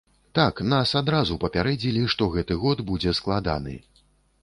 Так, 0.37 0.61
нас 0.73 0.93
адразу 1.01 1.37
папярэдзілі, 1.45 2.01
што 2.17 2.31
гэты 2.39 2.61
год 2.67 2.85
будзе 2.91 3.17
складаны. 3.23 3.81